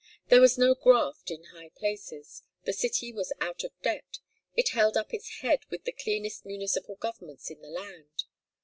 [0.29, 4.17] There was no "graft" in high places, the city was out of debt,
[4.55, 8.23] it held up its head with the cleanest municipal governments in the land.